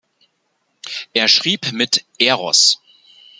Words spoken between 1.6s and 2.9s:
mit "Eros.